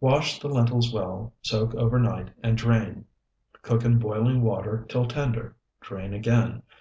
Wash 0.00 0.40
the 0.40 0.48
lentils 0.48 0.92
well, 0.92 1.32
soak 1.42 1.76
overnight, 1.76 2.32
and 2.42 2.58
drain. 2.58 3.04
Cook 3.62 3.84
in 3.84 4.00
boiling 4.00 4.42
water 4.42 4.84
till 4.88 5.06
tender; 5.06 5.54
drain 5.80 6.12
again. 6.12 6.64